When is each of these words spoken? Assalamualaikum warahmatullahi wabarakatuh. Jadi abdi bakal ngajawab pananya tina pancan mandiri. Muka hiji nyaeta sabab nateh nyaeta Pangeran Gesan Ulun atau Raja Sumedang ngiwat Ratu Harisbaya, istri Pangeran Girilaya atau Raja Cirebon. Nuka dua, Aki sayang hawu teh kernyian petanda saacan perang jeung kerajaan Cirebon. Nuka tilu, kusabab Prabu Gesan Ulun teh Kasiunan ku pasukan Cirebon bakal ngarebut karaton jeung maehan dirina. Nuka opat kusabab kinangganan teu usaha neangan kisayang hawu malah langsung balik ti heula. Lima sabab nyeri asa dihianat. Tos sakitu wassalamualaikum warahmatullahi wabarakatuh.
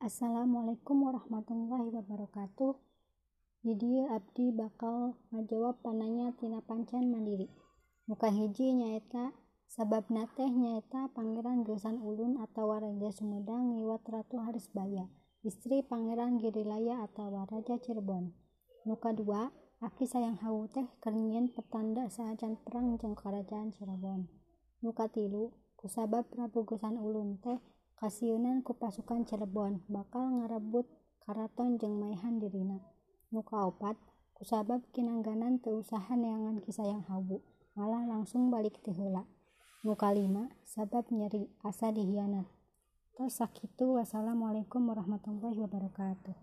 Assalamualaikum 0.00 1.12
warahmatullahi 1.12 1.92
wabarakatuh. 1.92 2.72
Jadi 3.68 4.00
abdi 4.08 4.48
bakal 4.48 5.12
ngajawab 5.28 5.76
pananya 5.84 6.32
tina 6.40 6.64
pancan 6.64 7.12
mandiri. 7.12 7.52
Muka 8.08 8.32
hiji 8.32 8.72
nyaeta 8.72 9.36
sabab 9.68 10.08
nateh 10.08 10.48
nyaeta 10.48 11.12
Pangeran 11.12 11.68
Gesan 11.68 12.00
Ulun 12.00 12.40
atau 12.40 12.72
Raja 12.72 13.12
Sumedang 13.12 13.76
ngiwat 13.76 14.00
Ratu 14.08 14.40
Harisbaya, 14.40 15.04
istri 15.44 15.84
Pangeran 15.84 16.40
Girilaya 16.40 17.04
atau 17.04 17.28
Raja 17.28 17.76
Cirebon. 17.76 18.32
Nuka 18.88 19.12
dua, 19.12 19.52
Aki 19.84 20.08
sayang 20.08 20.40
hawu 20.40 20.64
teh 20.72 20.88
kernyian 21.04 21.52
petanda 21.52 22.08
saacan 22.08 22.56
perang 22.56 22.96
jeung 22.96 23.12
kerajaan 23.12 23.76
Cirebon. 23.76 24.32
Nuka 24.80 25.12
tilu, 25.12 25.52
kusabab 25.76 26.24
Prabu 26.32 26.64
Gesan 26.64 26.96
Ulun 26.96 27.36
teh 27.44 27.60
Kasiunan 28.00 28.64
ku 28.64 28.72
pasukan 28.72 29.28
Cirebon 29.28 29.84
bakal 29.92 30.40
ngarebut 30.40 30.88
karaton 31.20 31.76
jeung 31.76 32.00
maehan 32.00 32.40
dirina. 32.40 32.80
Nuka 33.28 33.68
opat 33.68 33.92
kusabab 34.32 34.80
kinangganan 34.96 35.60
teu 35.60 35.84
usaha 35.84 36.16
neangan 36.16 36.64
kisayang 36.64 37.04
hawu 37.12 37.44
malah 37.76 38.08
langsung 38.08 38.48
balik 38.48 38.80
ti 38.80 38.96
heula. 38.96 39.28
Lima 39.84 40.48
sabab 40.64 41.12
nyeri 41.12 41.52
asa 41.60 41.92
dihianat. 41.92 42.48
Tos 43.12 43.36
sakitu 43.36 44.00
wassalamualaikum 44.00 44.80
warahmatullahi 44.80 45.60
wabarakatuh. 45.60 46.40